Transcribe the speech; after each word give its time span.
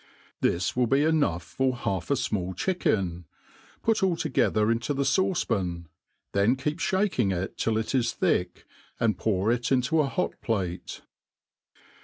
This 0.39 0.75
will. 0.75 0.87
be 0.87 1.03
enough, 1.03 1.43
for 1.43 1.75
half 1.77 2.09
a 2.09 2.15
fmail 2.15 2.57
chicken. 2.57 3.25
Put 3.83 4.01
all 4.01 4.15
together 4.15 4.71
into 4.71 4.95
the 4.95 5.03
faUce 5.03 5.47
pan;' 5.47 5.89
then 6.33 6.55
keep 6.55 6.79
ihaking 6.79 7.31
it 7.31 7.55
till 7.55 7.77
it 7.77 7.93
is 7.93 8.11
thick, 8.13 8.65
and 8.99 9.15
pour 9.15 9.51
it 9.51 9.71
into 9.71 9.99
a 10.01 10.07
hot 10.07 10.31
^late. 10.43 11.01